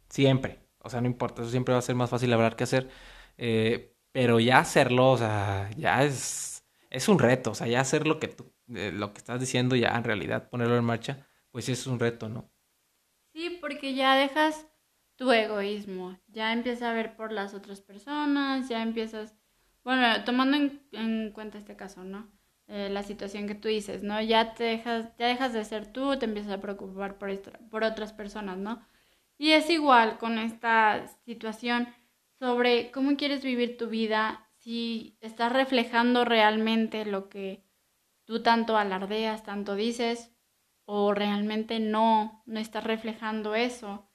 Siempre. 0.09 0.59
O 0.79 0.89
sea, 0.89 1.01
no 1.01 1.07
importa, 1.07 1.41
eso 1.41 1.51
siempre 1.51 1.73
va 1.73 1.79
a 1.79 1.83
ser 1.83 1.95
más 1.95 2.09
fácil 2.09 2.31
hablar 2.33 2.55
que 2.55 2.63
hacer. 2.63 2.89
Eh, 3.37 3.95
pero 4.11 4.39
ya 4.39 4.59
hacerlo, 4.59 5.11
o 5.11 5.17
sea, 5.17 5.69
ya 5.77 6.03
es, 6.03 6.63
es 6.89 7.07
un 7.07 7.19
reto. 7.19 7.51
O 7.51 7.55
sea, 7.55 7.67
ya 7.67 7.81
hacer 7.81 8.07
lo 8.07 8.19
que 8.19 8.27
tú, 8.27 8.51
eh, 8.73 8.91
lo 8.93 9.13
que 9.13 9.19
estás 9.19 9.39
diciendo, 9.39 9.75
ya 9.75 9.89
en 9.89 10.03
realidad 10.03 10.49
ponerlo 10.49 10.77
en 10.77 10.83
marcha, 10.83 11.27
pues 11.51 11.69
es 11.69 11.87
un 11.87 11.99
reto, 11.99 12.29
¿no? 12.29 12.51
Sí, 13.33 13.57
porque 13.61 13.93
ya 13.93 14.15
dejas 14.15 14.67
tu 15.19 15.29
egoísmo, 15.33 16.17
ya 16.29 16.53
empiezas 16.53 16.83
a 16.83 16.93
ver 16.93 17.17
por 17.17 17.33
las 17.33 17.53
otras 17.53 17.81
personas, 17.81 18.69
ya 18.69 18.81
empiezas, 18.81 19.35
bueno, 19.83 20.23
tomando 20.23 20.55
en, 20.93 21.31
cuenta 21.33 21.57
este 21.57 21.75
caso, 21.75 22.05
¿no? 22.05 22.31
Eh, 22.67 22.87
la 22.89 23.03
situación 23.03 23.45
que 23.45 23.53
tú 23.53 23.67
dices, 23.67 24.01
¿no? 24.01 24.21
Ya 24.21 24.53
te 24.53 24.63
dejas, 24.63 25.09
ya 25.17 25.27
dejas 25.27 25.51
de 25.51 25.65
ser 25.65 25.91
tú, 25.91 26.17
te 26.17 26.23
empiezas 26.23 26.53
a 26.53 26.61
preocupar 26.61 27.17
por, 27.17 27.29
por 27.69 27.83
otras 27.83 28.13
personas, 28.13 28.59
¿no? 28.59 28.81
Y 29.37 29.51
es 29.51 29.69
igual 29.69 30.19
con 30.19 30.37
esta 30.39 31.05
situación 31.25 31.89
sobre 32.39 32.89
cómo 32.91 33.17
quieres 33.17 33.43
vivir 33.43 33.77
tu 33.77 33.89
vida, 33.89 34.49
si 34.59 35.17
estás 35.19 35.51
reflejando 35.51 36.23
realmente 36.23 37.03
lo 37.03 37.27
que 37.27 37.65
tú 38.23 38.41
tanto 38.41 38.77
alardeas, 38.77 39.43
tanto 39.43 39.75
dices, 39.75 40.31
o 40.85 41.13
realmente 41.13 41.81
no, 41.81 42.41
no 42.45 42.59
está 42.61 42.79
reflejando 42.79 43.53
eso. 43.53 44.08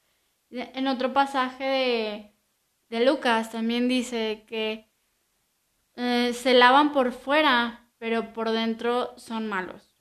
En 0.61 0.87
otro 0.87 1.13
pasaje 1.13 1.65
de, 1.65 2.35
de 2.89 3.05
Lucas 3.05 3.51
también 3.51 3.89
dice 3.89 4.45
que 4.47 4.89
eh, 5.97 6.33
se 6.33 6.55
lavan 6.55 6.93
por 6.93 7.13
fuera, 7.13 7.89
pero 7.99 8.33
por 8.33 8.51
dentro 8.51 9.19
son 9.19 9.49
malos. 9.49 9.97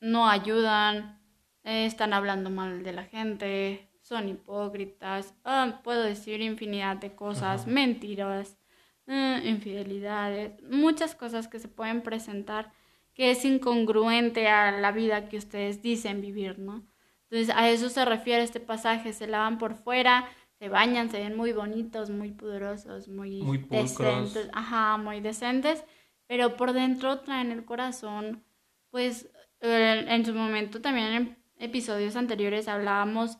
No 0.00 0.28
ayudan, 0.28 1.20
eh, 1.64 1.86
están 1.86 2.12
hablando 2.12 2.50
mal 2.50 2.82
de 2.82 2.92
la 2.92 3.04
gente, 3.04 3.90
son 4.00 4.28
hipócritas, 4.28 5.34
ah, 5.44 5.80
puedo 5.84 6.02
decir 6.02 6.40
infinidad 6.40 6.96
de 6.96 7.14
cosas, 7.14 7.66
mentiras, 7.66 8.58
eh, 9.06 9.42
infidelidades, 9.44 10.62
muchas 10.62 11.14
cosas 11.14 11.46
que 11.46 11.58
se 11.58 11.68
pueden 11.68 12.02
presentar 12.02 12.72
que 13.12 13.32
es 13.32 13.44
incongruente 13.44 14.48
a 14.48 14.70
la 14.70 14.92
vida 14.92 15.28
que 15.28 15.36
ustedes 15.36 15.82
dicen 15.82 16.20
vivir, 16.20 16.58
¿no? 16.58 16.86
Entonces 17.30 17.54
a 17.54 17.68
eso 17.68 17.88
se 17.90 18.04
refiere 18.04 18.42
este 18.42 18.60
pasaje, 18.60 19.12
se 19.12 19.26
lavan 19.26 19.58
por 19.58 19.74
fuera, 19.74 20.28
se 20.58 20.68
bañan, 20.68 21.10
se 21.10 21.20
ven 21.20 21.36
muy 21.36 21.52
bonitos, 21.52 22.10
muy 22.10 22.32
poderosos, 22.32 23.08
muy, 23.08 23.42
Muy 23.42 23.58
decentes, 23.58 24.48
ajá, 24.52 24.96
muy 24.96 25.20
decentes, 25.20 25.84
pero 26.26 26.56
por 26.56 26.72
dentro 26.72 27.20
traen 27.20 27.52
el 27.52 27.64
corazón, 27.64 28.44
pues 28.90 29.30
en 29.60 30.24
su 30.24 30.34
momento 30.34 30.80
también 30.80 31.06
en 31.08 31.38
episodios 31.58 32.16
anteriores 32.16 32.68
hablábamos 32.68 33.38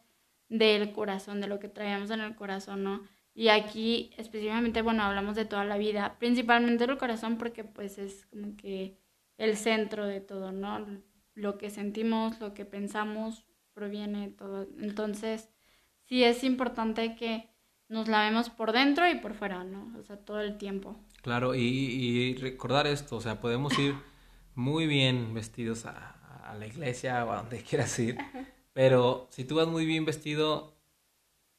del 0.49 0.93
corazón, 0.93 1.41
de 1.41 1.47
lo 1.47 1.59
que 1.59 1.69
traíamos 1.69 2.11
en 2.11 2.21
el 2.21 2.35
corazón, 2.35 2.85
¿no? 2.85 3.03
Y 3.35 3.49
aquí 3.49 4.11
específicamente, 4.17 4.83
bueno, 4.83 5.05
hablamos 5.05 5.37
de 5.37 5.45
toda 5.45 5.65
la 5.65 5.79
vida, 5.79 6.17
principalmente 6.19 6.87
del 6.87 6.99
corazón 6.99 7.39
porque 7.39 7.65
pues 7.65 7.99
es 7.99 8.27
como 8.27 8.57
que 8.57 8.99
el 9.37 9.57
centro 9.57 10.07
de 10.07 10.21
todo, 10.21 10.51
¿no? 10.51 10.85
Lo 11.35 11.57
que 11.57 11.71
sentimos, 11.71 12.41
lo 12.41 12.53
que 12.53 12.65
pensamos, 12.65 13.45
proviene 13.79 14.31
todo. 14.31 14.67
Entonces, 14.81 15.49
sí 16.05 16.25
es 16.25 16.43
importante 16.43 17.15
que 17.15 17.49
nos 17.89 18.09
lavemos 18.09 18.51
por 18.51 18.73
dentro 18.73 19.09
y 19.09 19.15
por 19.15 19.35
fuera, 19.35 19.63
¿no? 19.63 19.93
O 19.99 20.03
sea, 20.03 20.17
todo 20.17 20.41
el 20.41 20.59
tiempo. 20.59 20.97
Claro, 21.23 21.55
y, 21.55 21.61
y 21.61 22.35
recordar 22.35 22.89
esto, 22.89 23.17
o 23.17 23.21
sea, 23.21 23.41
podemos 23.41 23.79
ir 23.79 23.95
muy 24.55 24.89
bien 24.89 25.33
vestidos 25.33 25.87
a, 25.87 26.19
a 26.49 26.55
la 26.55 26.67
iglesia 26.67 27.25
o 27.25 27.33
a 27.33 27.37
donde 27.37 27.63
quieras 27.69 27.97
ir, 27.99 28.19
pero 28.73 29.29
si 29.31 29.45
tú 29.45 29.57
vas 29.57 29.69
muy 29.69 29.87
bien 29.87 30.05
vestido, 30.05 30.77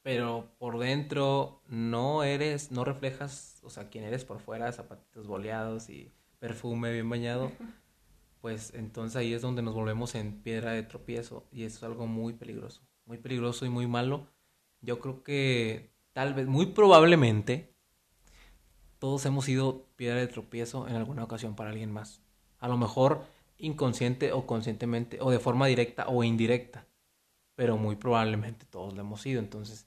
pero 0.02 0.54
por 0.58 0.78
dentro 0.78 1.62
no 1.68 2.22
eres, 2.22 2.70
no 2.70 2.84
reflejas, 2.84 3.60
o 3.62 3.70
sea, 3.70 3.88
quién 3.88 4.04
eres 4.04 4.24
por 4.24 4.40
fuera, 4.40 4.72
zapatitos 4.72 5.26
boleados 5.26 5.88
y 5.88 6.12
perfume 6.38 6.92
bien 6.92 7.08
bañado, 7.08 7.52
pues 8.40 8.72
entonces 8.74 9.16
ahí 9.16 9.32
es 9.32 9.42
donde 9.42 9.62
nos 9.62 9.74
volvemos 9.74 10.14
en 10.14 10.42
piedra 10.42 10.72
de 10.72 10.82
tropiezo 10.82 11.46
y 11.52 11.64
eso 11.64 11.78
es 11.78 11.82
algo 11.84 12.06
muy 12.06 12.32
peligroso, 12.32 12.82
muy 13.04 13.18
peligroso 13.18 13.66
y 13.66 13.68
muy 13.68 13.86
malo. 13.86 14.26
Yo 14.80 14.98
creo 14.98 15.22
que 15.22 15.90
tal 16.12 16.34
vez, 16.34 16.46
muy 16.46 16.66
probablemente, 16.66 17.74
todos 18.98 19.24
hemos 19.26 19.44
sido 19.44 19.86
piedra 19.96 20.20
de 20.20 20.26
tropiezo 20.26 20.88
en 20.88 20.96
alguna 20.96 21.24
ocasión 21.24 21.54
para 21.54 21.70
alguien 21.70 21.92
más. 21.92 22.22
A 22.58 22.68
lo 22.68 22.76
mejor 22.76 23.24
inconsciente 23.58 24.32
o 24.32 24.46
conscientemente, 24.46 25.18
o 25.20 25.30
de 25.30 25.38
forma 25.38 25.66
directa 25.66 26.06
o 26.08 26.24
indirecta, 26.24 26.86
pero 27.54 27.76
muy 27.76 27.96
probablemente 27.96 28.66
todos 28.66 28.94
lo 28.94 29.00
hemos 29.00 29.22
sido. 29.22 29.40
Entonces, 29.40 29.86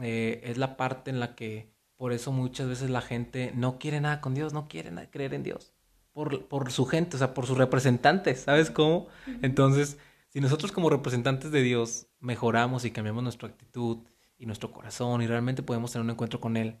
eh, 0.00 0.40
es 0.44 0.58
la 0.58 0.76
parte 0.76 1.10
en 1.10 1.20
la 1.20 1.34
que 1.34 1.72
por 1.96 2.12
eso 2.12 2.32
muchas 2.32 2.68
veces 2.68 2.90
la 2.90 3.00
gente 3.00 3.52
no 3.54 3.78
quiere 3.78 4.00
nada 4.00 4.20
con 4.20 4.34
Dios, 4.34 4.52
no 4.52 4.68
quiere 4.68 4.90
nada, 4.90 5.10
creer 5.10 5.34
en 5.34 5.42
Dios. 5.42 5.72
Por, 6.12 6.46
por 6.46 6.70
su 6.70 6.84
gente, 6.84 7.16
o 7.16 7.18
sea, 7.18 7.32
por 7.32 7.46
sus 7.46 7.56
representantes, 7.56 8.42
¿sabes 8.42 8.70
cómo? 8.70 9.08
Entonces, 9.40 9.98
si 10.28 10.40
nosotros 10.40 10.72
como 10.72 10.90
representantes 10.90 11.50
de 11.50 11.62
Dios 11.62 12.06
mejoramos 12.20 12.84
y 12.84 12.90
cambiamos 12.90 13.22
nuestra 13.22 13.48
actitud 13.48 13.98
y 14.38 14.46
nuestro 14.46 14.72
corazón 14.72 15.22
y 15.22 15.26
realmente 15.26 15.62
podemos 15.62 15.92
tener 15.92 16.04
un 16.04 16.10
encuentro 16.10 16.40
con 16.40 16.56
Él, 16.56 16.76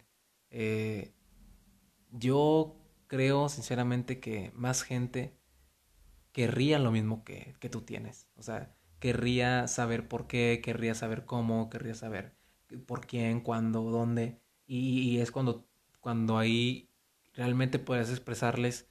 eh, 0.50 1.14
yo 2.10 2.76
creo 3.06 3.48
sinceramente 3.48 4.20
que 4.20 4.52
más 4.54 4.82
gente 4.82 5.34
querría 6.32 6.78
lo 6.78 6.90
mismo 6.90 7.24
que, 7.24 7.54
que 7.60 7.68
tú 7.68 7.82
tienes. 7.82 8.28
O 8.36 8.42
sea, 8.42 8.74
querría 8.98 9.66
saber 9.68 10.08
por 10.08 10.26
qué, 10.26 10.60
querría 10.62 10.94
saber 10.94 11.24
cómo, 11.24 11.68
querría 11.70 11.94
saber 11.94 12.34
por 12.86 13.06
quién, 13.06 13.40
cuándo, 13.40 13.82
dónde. 13.82 14.40
Y, 14.66 15.00
y 15.00 15.20
es 15.20 15.30
cuando, 15.30 15.66
cuando 16.00 16.38
ahí 16.38 16.88
realmente 17.34 17.78
puedes 17.78 18.10
expresarles 18.10 18.88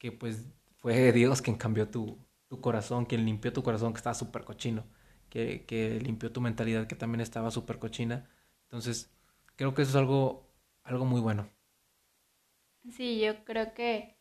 que 0.00 0.12
pues 0.12 0.46
fue 0.78 1.12
Dios 1.12 1.42
quien 1.42 1.56
cambió 1.58 1.88
tu, 1.90 2.18
tu 2.48 2.60
corazón, 2.62 3.06
quien 3.06 3.26
limpió 3.26 3.52
tu 3.52 3.62
corazón 3.64 3.92
que 3.94 3.98
estaba 3.98 4.14
súper 4.14 4.44
cochino, 4.44 4.84
que, 5.30 5.66
que 5.66 6.00
limpió 6.00 6.32
tu 6.32 6.42
mentalidad 6.42 6.88
que 6.88 6.96
también 6.96 7.22
estaba 7.22 7.52
súper 7.52 7.78
cochina. 7.80 8.28
Entonces, 8.64 9.12
creo 9.56 9.74
que 9.74 9.82
eso 9.82 9.92
es 9.92 9.96
algo, 9.96 10.50
algo 10.84 11.06
muy 11.06 11.20
bueno. 11.22 11.50
Sí, 12.90 13.20
yo 13.20 13.44
creo 13.44 13.74
que, 13.74 14.16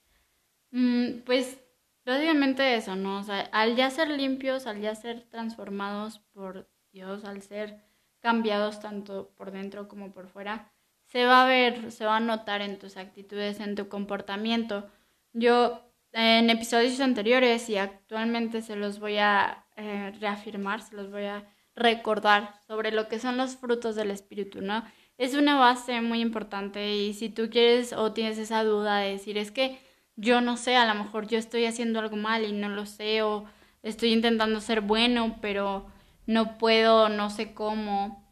mm, 0.71 1.21
pues, 1.25 1.59
básicamente 2.05 2.75
eso, 2.75 2.95
¿no? 2.95 3.19
O 3.19 3.23
sea, 3.23 3.41
al 3.53 3.75
ya 3.75 3.89
ser 3.91 4.09
limpios, 4.09 4.67
al 4.67 4.81
ya 4.81 4.95
ser 4.95 5.23
transformados 5.29 6.19
por 6.33 6.69
Dios, 6.91 7.25
al 7.25 7.41
ser 7.41 7.83
cambiados 8.21 8.79
tanto 8.81 9.31
por 9.37 9.51
dentro 9.51 9.87
como 9.87 10.11
por 10.13 10.27
fuera, 10.29 10.71
se 11.07 11.25
va 11.25 11.43
a 11.45 11.47
ver, 11.47 11.91
se 11.91 12.05
va 12.05 12.17
a 12.17 12.19
notar 12.19 12.61
en 12.61 12.79
tus 12.79 12.97
actitudes, 12.97 13.59
en 13.59 13.75
tu 13.75 13.89
comportamiento. 13.89 14.89
Yo 15.33 15.89
en 16.11 16.49
episodios 16.49 16.99
anteriores 16.99 17.69
y 17.69 17.77
actualmente 17.77 18.61
se 18.61 18.75
los 18.75 18.99
voy 18.99 19.17
a 19.17 19.65
eh, 19.75 20.11
reafirmar, 20.19 20.81
se 20.81 20.95
los 20.95 21.11
voy 21.11 21.25
a 21.25 21.47
recordar 21.75 22.55
sobre 22.67 22.91
lo 22.91 23.07
que 23.07 23.19
son 23.19 23.37
los 23.37 23.55
frutos 23.55 23.95
del 23.95 24.11
Espíritu, 24.11 24.61
¿no? 24.61 24.83
Es 25.17 25.35
una 25.35 25.57
base 25.57 26.01
muy 26.01 26.21
importante 26.21 26.95
y 26.95 27.13
si 27.13 27.29
tú 27.29 27.49
quieres 27.49 27.93
o 27.93 28.13
tienes 28.13 28.37
esa 28.37 28.63
duda 28.63 28.99
de 28.99 29.11
decir, 29.11 29.37
es 29.37 29.51
que 29.51 29.79
yo 30.15 30.41
no 30.41 30.57
sé, 30.57 30.75
a 30.75 30.91
lo 30.91 31.01
mejor 31.01 31.27
yo 31.27 31.37
estoy 31.37 31.65
haciendo 31.65 31.99
algo 31.99 32.15
mal 32.15 32.43
y 32.43 32.51
no 32.51 32.69
lo 32.69 32.85
sé 32.85 33.21
o 33.21 33.45
estoy 33.83 34.11
intentando 34.11 34.59
ser 34.61 34.81
bueno, 34.81 35.37
pero 35.41 35.87
no 36.25 36.57
puedo, 36.57 37.09
no 37.09 37.29
sé 37.29 37.53
cómo. 37.53 38.27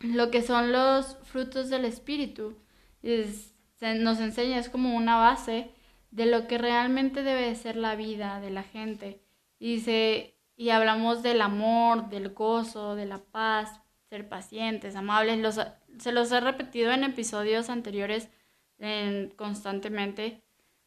Lo 0.00 0.30
que 0.30 0.42
son 0.42 0.72
los 0.72 1.18
frutos 1.24 1.68
del 1.68 1.84
Espíritu 1.84 2.56
es, 3.02 3.54
se, 3.76 3.94
nos 3.94 4.20
enseña, 4.20 4.58
es 4.58 4.68
como 4.70 4.96
una 4.96 5.16
base 5.16 5.70
de 6.10 6.26
lo 6.26 6.46
que 6.46 6.58
realmente 6.58 7.22
debe 7.22 7.42
de 7.42 7.54
ser 7.54 7.76
la 7.76 7.94
vida 7.94 8.40
de 8.40 8.50
la 8.50 8.62
gente. 8.62 9.20
Y, 9.58 9.80
se, 9.80 10.36
y 10.56 10.70
hablamos 10.70 11.22
del 11.22 11.40
amor, 11.40 12.08
del 12.08 12.30
gozo, 12.30 12.96
de 12.96 13.06
la 13.06 13.18
paz, 13.18 13.80
ser 14.08 14.28
pacientes, 14.28 14.96
amables. 14.96 15.38
Los, 15.38 15.60
se 15.98 16.12
los 16.12 16.32
he 16.32 16.40
repetido 16.40 16.92
en 16.92 17.04
episodios 17.04 17.70
anteriores 17.70 18.28
en, 18.78 19.30
constantemente. 19.36 20.42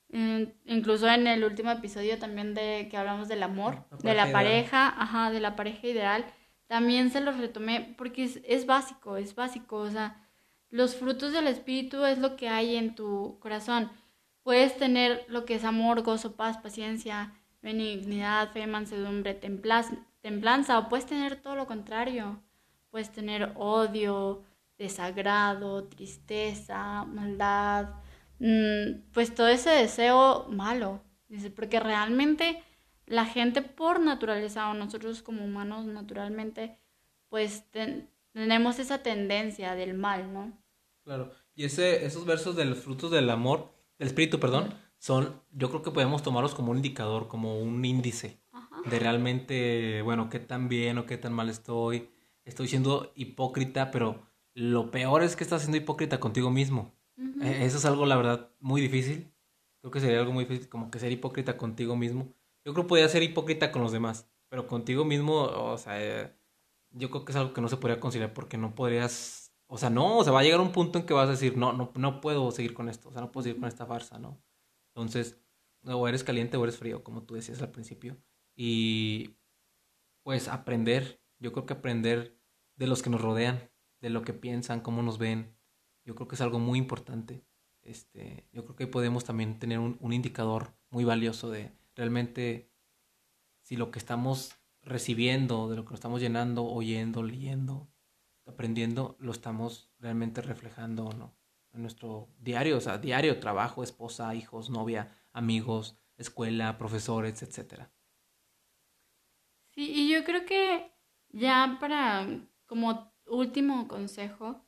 En, 0.10 0.54
incluso 0.66 1.08
en 1.08 1.26
el 1.26 1.44
último 1.44 1.72
episodio 1.72 2.20
también 2.20 2.54
de 2.54 2.88
que 2.92 2.98
hablamos 2.98 3.28
del 3.28 3.42
amor, 3.42 3.86
La 4.04 4.12
de 4.12 4.16
la 4.16 4.32
pareja 4.32 4.34
pareja, 4.34 4.88
ajá, 5.02 5.32
de 5.32 5.40
la 5.40 5.56
pareja 5.56 5.88
ideal. 5.88 6.26
También 6.68 7.12
se 7.12 7.22
los 7.22 7.38
retomé 7.38 7.96
porque 7.98 8.24
es, 8.24 8.40
es 8.46 8.66
básico, 8.66 9.18
es 9.18 9.36
básico. 9.36 9.78
O 9.78 9.90
sea, 9.90 10.28
los 10.70 10.96
frutos 10.96 11.32
del 11.32 11.48
espíritu 11.48 12.04
es 12.04 12.18
lo 12.18 12.36
que 12.36 12.50
hay 12.50 12.76
en 12.76 12.96
tu 12.96 13.38
corazón. 13.40 13.90
Puedes 14.44 14.78
tener 14.78 15.26
lo 15.30 15.46
que 15.46 15.56
es 15.56 15.64
amor, 15.64 16.02
gozo, 16.04 16.36
paz, 16.36 16.58
paciencia, 16.58 17.34
benignidad, 17.62 18.52
fe, 18.52 18.68
mansedumbre, 18.68 19.34
templanza, 20.22 20.80
o 20.80 20.90
puedes 20.90 21.06
tener 21.06 21.42
todo 21.42 21.56
lo 21.56 21.66
contrario. 21.66 22.42
Puedes 22.92 23.12
tener 23.12 23.54
odio, 23.56 24.44
desagrado, 24.78 25.86
tristeza, 25.86 27.06
maldad, 27.06 27.90
mm, 28.40 29.12
pues 29.14 29.34
todo 29.34 29.48
ese 29.48 29.70
deseo 29.70 30.48
malo. 30.50 31.02
Porque 31.56 31.80
realmente 31.80 32.62
la 33.08 33.26
gente 33.26 33.62
por 33.62 34.00
naturaleza 34.00 34.70
o 34.70 34.74
nosotros 34.74 35.24
como 35.24 35.44
humanos 35.44 35.86
naturalmente, 35.86 36.78
pues 37.30 37.70
ten- 37.72 38.10
tenemos 38.34 38.78
esa 38.80 39.00
tendencia 39.02 39.74
del 39.76 39.94
mal, 39.96 40.32
¿no? 40.34 40.52
Claro. 41.04 41.32
Y 41.56 41.66
ese, 41.66 42.06
esos 42.06 42.26
versos 42.26 42.56
de 42.56 42.66
los 42.66 42.80
frutos 42.80 43.10
del 43.12 43.30
amor, 43.30 43.74
del 44.00 44.08
espíritu, 44.08 44.40
perdón, 44.40 44.74
son, 44.98 45.42
yo 45.52 45.70
creo 45.70 45.82
que 45.84 45.92
podemos 45.92 46.24
tomarlos 46.24 46.56
como 46.56 46.72
un 46.72 46.78
indicador, 46.78 47.28
como 47.28 47.60
un 47.60 47.84
índice 47.84 48.42
Ajá. 48.52 48.82
de 48.90 49.00
realmente, 49.00 50.02
bueno, 50.04 50.30
qué 50.30 50.40
tan 50.40 50.70
bien 50.70 50.98
o 50.98 51.06
qué 51.06 51.18
tan 51.18 51.34
mal 51.34 51.50
estoy. 51.50 52.10
Estoy 52.46 52.68
siendo 52.68 53.12
hipócrita, 53.16 53.92
pero 53.92 54.22
lo 54.54 54.92
peor 54.92 55.24
es 55.24 55.36
que 55.36 55.44
estás 55.44 55.62
siendo 55.62 55.78
hipócrita 55.78 56.20
contigo 56.20 56.50
mismo. 56.50 56.94
Eh, 57.42 57.60
Eso 57.62 57.78
es 57.78 57.86
algo, 57.86 58.06
la 58.06 58.16
verdad, 58.18 58.50
muy 58.60 58.82
difícil. 58.82 59.34
Creo 59.82 59.92
que 59.92 60.00
sería 60.00 60.20
algo 60.20 60.32
muy 60.32 60.46
difícil, 60.46 60.70
como 60.70 60.90
que 60.90 61.00
ser 61.00 61.12
hipócrita 61.12 61.58
contigo 61.58 61.96
mismo. 61.96 62.34
Yo 62.66 62.74
creo 62.74 62.86
que 62.86 62.90
podía 62.90 63.10
ser 63.10 63.24
hipócrita 63.24 63.72
con 63.72 63.82
los 63.82 63.92
demás, 63.92 64.30
pero 64.50 64.68
contigo 64.68 65.04
mismo, 65.04 65.42
o 65.44 65.78
sea, 65.78 66.02
eh, 66.02 66.34
yo 66.92 67.10
creo 67.10 67.26
que 67.26 67.34
es 67.34 67.36
algo 67.36 67.54
que 67.54 67.60
no 67.62 67.68
se 67.68 67.78
podría 67.78 68.00
conciliar 68.00 68.34
porque 68.34 68.58
no 68.58 68.74
podrías, 68.76 69.43
o 69.74 69.78
sea, 69.80 69.90
no, 69.90 70.20
o 70.20 70.24
sea, 70.24 70.32
va 70.32 70.42
a 70.42 70.44
llegar 70.44 70.62
un 70.62 70.72
punto 70.72 71.00
en 71.00 71.06
que 71.08 71.16
vas 71.16 71.28
a 71.28 71.32
decir, 71.32 71.58
no, 71.58 71.74
no, 71.74 71.92
no 71.96 72.22
puedo 72.22 72.52
seguir 72.52 72.76
con 72.76 72.90
esto, 72.90 73.10
o 73.10 73.12
sea, 73.12 73.22
no 73.22 73.32
puedo 73.32 73.46
seguir 73.46 73.60
con 73.60 73.68
esta 73.68 73.88
farsa, 73.88 74.20
¿no? 74.20 74.40
Entonces, 74.90 75.42
o 75.84 76.08
eres 76.08 76.24
caliente 76.24 76.58
o 76.58 76.64
eres 76.64 76.78
frío, 76.78 77.04
como 77.04 77.24
tú 77.24 77.34
decías 77.34 77.60
al 77.60 77.72
principio. 77.72 78.16
Y 78.56 79.36
pues 80.22 80.48
aprender, 80.48 81.24
yo 81.40 81.54
creo 81.54 81.66
que 81.66 81.74
aprender 81.74 82.40
de 82.76 82.86
los 82.86 83.02
que 83.02 83.10
nos 83.10 83.20
rodean, 83.20 83.72
de 84.00 84.12
lo 84.12 84.22
que 84.22 84.34
piensan, 84.34 84.80
cómo 84.80 85.02
nos 85.02 85.18
ven, 85.18 85.58
yo 86.06 86.14
creo 86.14 86.28
que 86.28 86.36
es 86.36 86.42
algo 86.42 86.60
muy 86.60 86.78
importante. 86.78 87.44
este, 87.82 88.48
yo 88.54 88.66
creo 88.66 88.76
que 88.76 88.86
podemos 88.86 89.24
también 89.24 89.58
tener 89.58 89.80
un, 89.80 89.98
un 90.02 90.14
indicador 90.14 90.76
muy 90.92 91.04
valioso 91.04 91.50
de 91.50 91.72
realmente 91.96 92.70
si 93.64 93.76
lo 93.76 93.90
que 93.90 93.98
estamos 93.98 94.54
recibiendo, 94.84 95.68
de 95.68 95.78
lo 95.78 95.84
que 95.84 95.92
nos 95.92 96.00
estamos 96.00 96.22
llenando, 96.22 96.64
oyendo, 96.64 97.24
leyendo, 97.24 97.88
aprendiendo, 98.64 99.18
lo 99.20 99.34
estamos 99.34 99.92
realmente 100.00 100.42
reflejando 100.42 101.08
o 101.08 101.14
no. 101.14 101.36
En 101.74 101.82
nuestro 101.82 102.30
diario, 102.40 102.78
o 102.78 102.80
sea, 102.80 102.98
diario, 102.98 103.42
trabajo, 103.42 103.84
esposa, 103.84 104.34
hijos, 104.36 104.70
novia, 104.70 105.12
amigos, 105.34 105.98
escuela, 106.16 106.78
profesores, 106.78 107.44
etcétera. 107.44 107.92
Sí, 109.72 109.92
y 109.94 110.10
yo 110.10 110.24
creo 110.24 110.46
que 110.46 110.94
ya 111.28 111.76
para 111.82 112.26
como 112.66 113.14
último 113.26 113.90
consejo, 113.90 114.66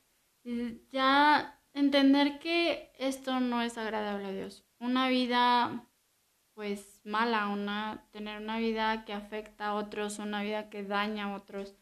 ya 0.92 1.62
entender 1.72 2.40
que 2.40 2.92
esto 3.00 3.40
no 3.40 3.62
es 3.62 3.78
agradable 3.78 4.26
a 4.26 4.34
Dios. 4.34 4.66
Una 4.78 5.08
vida 5.08 5.88
pues 6.54 7.00
mala, 7.06 7.48
una 7.48 8.06
tener 8.12 8.42
una 8.42 8.58
vida 8.58 9.06
que 9.06 9.14
afecta 9.14 9.68
a 9.68 9.76
otros, 9.76 10.20
una 10.20 10.44
vida 10.44 10.70
que 10.70 10.84
daña 10.84 11.28
a 11.28 11.36
otros, 11.38 11.78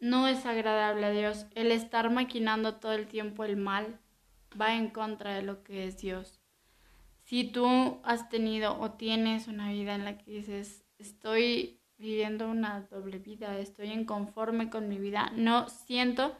no 0.00 0.28
es 0.28 0.46
agradable 0.46 1.06
a 1.06 1.10
Dios. 1.10 1.46
El 1.54 1.72
estar 1.72 2.10
maquinando 2.10 2.76
todo 2.76 2.92
el 2.92 3.06
tiempo 3.06 3.44
el 3.44 3.56
mal 3.56 3.98
va 4.60 4.74
en 4.74 4.88
contra 4.88 5.34
de 5.34 5.42
lo 5.42 5.62
que 5.62 5.86
es 5.86 5.98
Dios. 5.98 6.40
Si 7.24 7.44
tú 7.44 8.00
has 8.04 8.28
tenido 8.28 8.78
o 8.80 8.92
tienes 8.92 9.48
una 9.48 9.70
vida 9.70 9.94
en 9.94 10.04
la 10.04 10.16
que 10.16 10.30
dices, 10.30 10.84
estoy 10.98 11.80
viviendo 11.98 12.48
una 12.48 12.82
doble 12.90 13.18
vida, 13.18 13.58
estoy 13.58 13.88
inconforme 13.88 14.70
con 14.70 14.88
mi 14.88 14.98
vida, 14.98 15.30
no 15.34 15.68
siento 15.68 16.36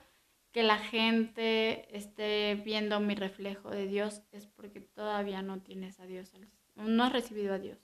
que 0.53 0.63
la 0.63 0.79
gente 0.79 1.95
esté 1.95 2.55
viendo 2.65 3.01
mi 3.01 3.15
reflejo 3.15 3.71
de 3.71 3.87
Dios, 3.87 4.23
es 4.33 4.47
porque 4.47 4.81
todavía 4.81 5.43
no 5.43 5.61
tienes 5.61 6.01
a 6.01 6.07
Dios, 6.07 6.33
no 6.75 7.05
has 7.05 7.13
recibido 7.13 7.55
a 7.55 7.59
Dios. 7.59 7.79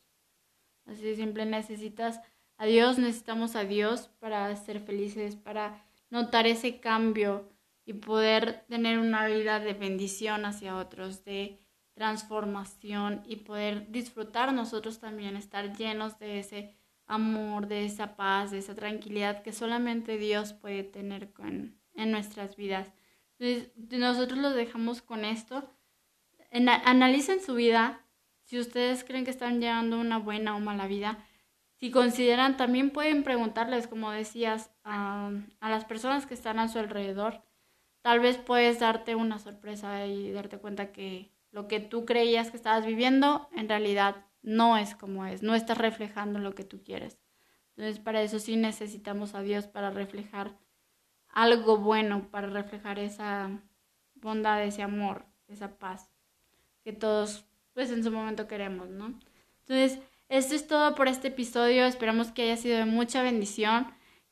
Así 0.87 1.03
de 1.03 1.17
simple 1.17 1.47
necesitas 1.47 2.21
a 2.57 2.67
Dios, 2.67 2.99
necesitamos 2.99 3.57
a 3.57 3.65
Dios 3.65 4.11
para 4.21 4.55
ser 4.57 4.81
felices, 4.81 5.37
para 5.37 5.85
notar 6.11 6.47
ese 6.47 6.81
cambio 6.81 7.49
y 7.85 7.95
poder 7.95 8.65
tener 8.69 8.99
una 8.99 9.27
vida 9.27 9.61
de 9.61 9.75
bendición 9.75 10.45
hacia 10.45 10.77
otros, 10.77 11.25
de 11.25 11.61
transformación 11.95 13.23
y 13.27 13.37
poder 13.37 13.91
disfrutar 13.91 14.53
nosotros 14.53 14.99
también, 14.99 15.37
estar 15.37 15.77
llenos 15.77 16.19
de 16.19 16.39
ese 16.41 16.77
amor, 17.07 17.69
de 17.69 17.85
esa 17.85 18.17
paz, 18.17 18.51
de 18.51 18.59
esa 18.59 18.75
tranquilidad 18.75 19.43
que 19.43 19.53
solamente 19.53 20.17
Dios 20.17 20.53
puede 20.53 20.83
tener 20.83 21.33
con, 21.33 21.79
en 21.95 22.11
nuestras 22.11 22.57
vidas. 22.57 22.93
Nosotros 23.91 24.39
los 24.39 24.55
dejamos 24.55 25.03
con 25.03 25.25
esto. 25.25 25.71
analicen 26.51 27.41
su 27.41 27.55
vida. 27.55 28.01
Si 28.45 28.59
ustedes 28.59 29.05
creen 29.05 29.25
que 29.25 29.31
están 29.31 29.61
llevando 29.61 29.99
una 29.99 30.19
buena 30.19 30.57
o 30.57 30.61
mala 30.61 30.87
vida, 30.87 31.19
si 31.85 31.91
consideran, 31.91 32.57
también 32.57 32.89
pueden 32.89 33.25
preguntarles, 33.25 33.89
como 33.89 34.11
decías, 34.11 34.71
a, 34.85 35.31
las 35.61 35.85
personas 35.85 36.25
que 36.25 36.33
están 36.33 36.59
a 36.59 36.69
su 36.69 36.79
alrededor. 36.79 37.43
Tal 38.01 38.21
vez 38.21 38.39
puedes 38.39 38.81
darte 38.81 39.15
una 39.15 39.39
sorpresa 39.39 40.07
y 40.07 40.33
darte 40.33 40.57
cuenta 40.57 40.93
que 40.93 41.31
lo 41.51 41.69
que 41.69 41.81
tú 41.81 42.07
creías 42.07 42.51
que 42.51 42.57
estabas 42.57 42.87
viviendo, 42.87 43.51
en 43.55 43.69
realidad 43.69 44.25
no 44.41 44.79
es 44.79 44.95
como 44.95 45.27
es, 45.27 45.43
no 45.43 45.55
estás 45.55 45.77
reflejando 45.77 46.39
lo 46.39 46.55
que 46.55 46.65
tú 46.65 46.83
quieres. 46.83 47.19
Entonces, 47.77 48.03
para 48.03 48.23
eso 48.23 48.39
sí 48.39 48.57
necesitamos 48.57 49.35
a 49.35 49.43
Dios 49.43 49.67
para 49.67 49.91
reflejar 49.91 50.57
algo 51.29 51.77
bueno, 51.77 52.31
para 52.31 52.47
reflejar 52.47 52.99
esa 52.99 53.61
bondad, 54.15 54.65
ese 54.65 54.81
amor, 54.81 55.27
esa 55.49 55.77
paz 55.77 56.11
que 56.83 56.95
todos, 56.95 57.45
pues 57.75 57.91
en 57.91 58.03
su 58.03 58.11
momento 58.11 58.49
queremos, 58.49 58.89
¿no? 58.89 59.21
Entonces, 59.67 60.01
esto 60.35 60.55
es 60.57 60.67
todo 60.67 60.95
por 60.97 61.07
este 61.07 61.29
episodio. 61.29 61.87
Esperamos 61.87 62.33
que 62.33 62.43
haya 62.43 62.57
sido 62.57 62.77
de 62.79 62.87
mucha 62.87 63.23
bendición, 63.23 63.87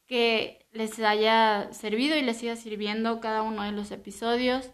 que 0.07 0.67
les 0.73 0.99
haya 0.99 1.73
servido 1.73 2.17
y 2.17 2.23
les 2.23 2.39
siga 2.39 2.57
sirviendo 2.57 3.21
cada 3.21 3.43
uno 3.43 3.63
de 3.63 3.73
los 3.73 3.91
episodios. 3.93 4.71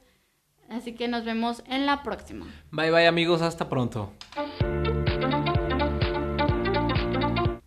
Así 0.71 0.95
que 0.95 1.07
nos 1.07 1.25
vemos 1.25 1.63
en 1.67 1.87
la 1.87 2.03
próxima. 2.03 2.47
Bye 2.71 2.91
bye 2.91 3.07
amigos, 3.07 3.43
hasta 3.43 3.69
pronto. 3.69 4.13